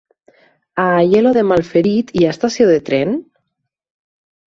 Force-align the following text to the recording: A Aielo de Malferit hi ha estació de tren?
A 0.83 0.85
Aielo 1.01 1.35
de 1.37 1.45
Malferit 1.51 2.11
hi 2.17 2.25
ha 2.31 2.35
estació 2.39 2.73
de 2.73 2.83
tren? 2.91 3.17